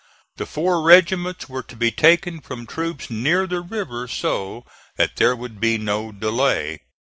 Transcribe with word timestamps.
The 0.37 0.47
four 0.47 0.81
regiments 0.81 1.47
were 1.47 1.61
to 1.61 1.75
be 1.75 1.91
taken 1.91 2.41
from 2.41 2.65
troops 2.65 3.11
near 3.11 3.45
the 3.45 3.61
river 3.61 4.07
so 4.07 4.65
that 4.95 5.17
there 5.17 5.35
would 5.35 5.59
be 5.59 5.77
no 5.77 6.11
delay. 6.11 6.79